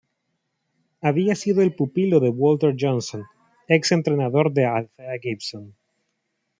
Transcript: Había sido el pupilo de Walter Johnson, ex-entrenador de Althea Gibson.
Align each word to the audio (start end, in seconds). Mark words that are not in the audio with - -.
Había 0.99 1.35
sido 1.35 1.61
el 1.61 1.75
pupilo 1.75 2.19
de 2.19 2.29
Walter 2.29 2.75
Johnson, 2.75 3.25
ex-entrenador 3.67 4.51
de 4.51 4.65
Althea 4.65 5.19
Gibson. 5.21 5.75